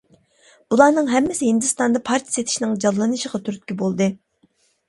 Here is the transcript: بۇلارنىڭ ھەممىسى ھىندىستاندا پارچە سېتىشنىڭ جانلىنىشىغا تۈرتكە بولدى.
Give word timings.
بۇلارنىڭ 0.73 1.11
ھەممىسى 1.15 1.49
ھىندىستاندا 1.49 2.01
پارچە 2.09 2.35
سېتىشنىڭ 2.39 2.75
جانلىنىشىغا 2.87 3.45
تۈرتكە 3.47 3.81
بولدى. 3.83 4.09